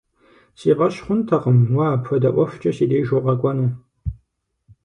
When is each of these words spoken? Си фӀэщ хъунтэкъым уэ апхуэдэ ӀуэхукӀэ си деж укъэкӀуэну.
Си 0.59 0.69
фӀэщ 0.77 0.95
хъунтэкъым 1.05 1.57
уэ 1.75 1.85
апхуэдэ 1.93 2.29
ӀуэхукӀэ 2.33 2.71
си 2.77 2.85
деж 2.89 3.07
укъэкӀуэну. 3.15 3.71